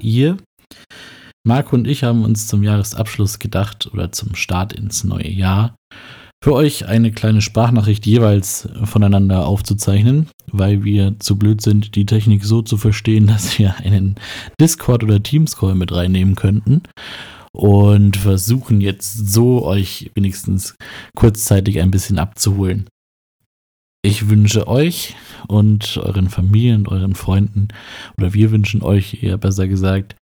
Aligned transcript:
ihr. 0.00 0.36
Marco 1.46 1.76
und 1.76 1.86
ich 1.86 2.04
haben 2.04 2.24
uns 2.24 2.46
zum 2.46 2.62
Jahresabschluss 2.62 3.38
gedacht 3.38 3.90
oder 3.92 4.12
zum 4.12 4.34
Start 4.34 4.72
ins 4.72 5.04
neue 5.04 5.30
Jahr 5.30 5.76
für 6.44 6.52
euch 6.52 6.86
eine 6.86 7.10
kleine 7.10 7.40
Sprachnachricht 7.40 8.04
jeweils 8.04 8.68
voneinander 8.84 9.46
aufzuzeichnen, 9.46 10.28
weil 10.52 10.84
wir 10.84 11.18
zu 11.18 11.38
blöd 11.38 11.62
sind, 11.62 11.94
die 11.94 12.04
Technik 12.04 12.44
so 12.44 12.60
zu 12.60 12.76
verstehen, 12.76 13.26
dass 13.28 13.58
wir 13.58 13.76
einen 13.76 14.16
Discord 14.60 15.02
oder 15.04 15.22
Teams-Call 15.22 15.74
mit 15.74 15.90
reinnehmen 15.90 16.34
könnten 16.34 16.82
und 17.52 18.18
versuchen 18.18 18.82
jetzt 18.82 19.32
so 19.32 19.64
euch 19.64 20.10
wenigstens 20.14 20.74
kurzzeitig 21.16 21.80
ein 21.80 21.90
bisschen 21.90 22.18
abzuholen. 22.18 22.88
Ich 24.02 24.28
wünsche 24.28 24.68
euch 24.68 25.16
und 25.48 25.96
euren 25.98 26.28
Familien 26.28 26.86
euren 26.86 27.14
Freunden, 27.14 27.68
oder 28.18 28.34
wir 28.34 28.50
wünschen 28.50 28.82
euch 28.82 29.22
eher 29.22 29.38
besser 29.38 29.68
gesagt, 29.68 30.16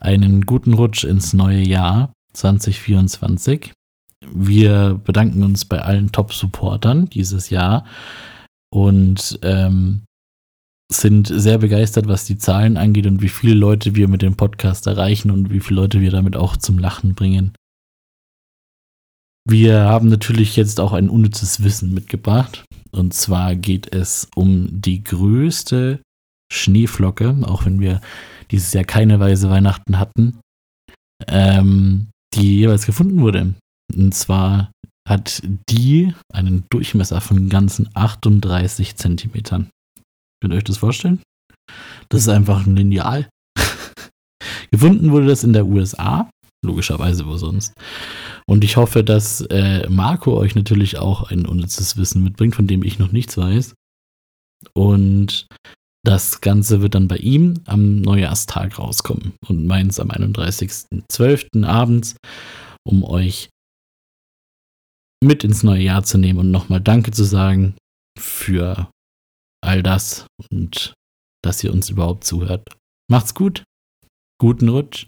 einen 0.00 0.42
guten 0.42 0.74
Rutsch 0.74 1.04
ins 1.04 1.32
neue 1.32 1.60
Jahr 1.60 2.12
2024. 2.34 3.72
Wir 4.32 5.00
bedanken 5.04 5.42
uns 5.42 5.64
bei 5.64 5.80
allen 5.80 6.12
Top-Supportern 6.12 7.06
dieses 7.10 7.50
Jahr 7.50 7.84
und 8.72 9.38
ähm, 9.42 10.02
sind 10.92 11.28
sehr 11.28 11.58
begeistert, 11.58 12.08
was 12.08 12.24
die 12.24 12.38
Zahlen 12.38 12.76
angeht 12.76 13.06
und 13.06 13.22
wie 13.22 13.28
viele 13.28 13.54
Leute 13.54 13.94
wir 13.94 14.08
mit 14.08 14.22
dem 14.22 14.36
Podcast 14.36 14.86
erreichen 14.86 15.30
und 15.30 15.50
wie 15.50 15.60
viele 15.60 15.80
Leute 15.80 16.00
wir 16.00 16.10
damit 16.10 16.36
auch 16.36 16.56
zum 16.56 16.78
Lachen 16.78 17.14
bringen. 17.14 17.52
Wir 19.46 19.80
haben 19.80 20.08
natürlich 20.08 20.56
jetzt 20.56 20.80
auch 20.80 20.92
ein 20.92 21.10
unnützes 21.10 21.62
Wissen 21.62 21.92
mitgebracht. 21.92 22.64
Und 22.94 23.12
zwar 23.12 23.56
geht 23.56 23.92
es 23.92 24.28
um 24.36 24.80
die 24.80 25.02
größte 25.02 26.00
Schneeflocke, 26.52 27.36
auch 27.42 27.64
wenn 27.64 27.80
wir 27.80 28.00
dieses 28.52 28.72
Jahr 28.72 28.84
keine 28.84 29.18
weiße 29.18 29.50
Weihnachten 29.50 29.98
hatten, 29.98 30.38
ähm, 31.26 32.08
die 32.34 32.58
jeweils 32.58 32.86
gefunden 32.86 33.20
wurde. 33.20 33.54
Und 33.92 34.14
zwar 34.14 34.70
hat 35.08 35.42
die 35.68 36.14
einen 36.32 36.64
Durchmesser 36.70 37.20
von 37.20 37.48
ganzen 37.48 37.88
38 37.94 38.94
Zentimetern. 38.94 39.70
Könnt 40.40 40.54
ihr 40.54 40.58
euch 40.58 40.64
das 40.64 40.78
vorstellen? 40.78 41.20
Das 42.10 42.20
ist 42.20 42.28
einfach 42.28 42.64
ein 42.64 42.76
Lineal. 42.76 43.28
Gefunden 44.70 45.10
wurde 45.10 45.26
das 45.26 45.42
in 45.42 45.52
der 45.52 45.66
USA, 45.66 46.30
logischerweise 46.64 47.26
wo 47.26 47.36
sonst. 47.36 47.72
Und 48.46 48.64
ich 48.64 48.76
hoffe, 48.76 49.04
dass 49.04 49.40
äh, 49.42 49.88
Marco 49.88 50.36
euch 50.36 50.54
natürlich 50.54 50.98
auch 50.98 51.30
ein 51.30 51.46
unnützes 51.46 51.96
Wissen 51.96 52.24
mitbringt, 52.24 52.54
von 52.54 52.66
dem 52.66 52.82
ich 52.82 52.98
noch 52.98 53.12
nichts 53.12 53.36
weiß. 53.36 53.74
Und 54.72 55.46
das 56.04 56.40
Ganze 56.40 56.82
wird 56.82 56.94
dann 56.94 57.08
bei 57.08 57.16
ihm 57.16 57.62
am 57.64 58.00
Neujahrstag 58.00 58.78
rauskommen 58.78 59.34
und 59.48 59.66
meins 59.66 59.98
am 59.98 60.10
31.12. 60.10 61.64
abends, 61.64 62.16
um 62.86 63.04
euch 63.04 63.48
mit 65.22 65.44
ins 65.44 65.62
neue 65.62 65.82
Jahr 65.82 66.04
zu 66.04 66.18
nehmen 66.18 66.38
und 66.38 66.50
nochmal 66.50 66.80
Danke 66.80 67.10
zu 67.10 67.24
sagen 67.24 67.76
für 68.18 68.90
all 69.62 69.82
das 69.82 70.26
und 70.50 70.92
dass 71.42 71.64
ihr 71.64 71.72
uns 71.72 71.88
überhaupt 71.88 72.24
zuhört. 72.24 72.68
Macht's 73.10 73.34
gut, 73.34 73.64
guten 74.38 74.68
Rutsch 74.68 75.06